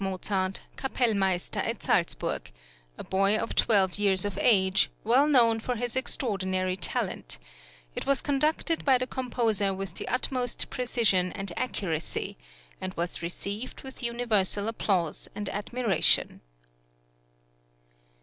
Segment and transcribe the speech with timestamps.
[0.03, 2.49] Mozart, Kapellmeister at Salzburg,
[2.97, 7.37] a boy twelve years of age, well known for his extraordinary talent;
[7.93, 12.35] it was conducted by the composer with the utmost precision and accuracy,
[12.81, 16.41] and was received with universal applause and admiration.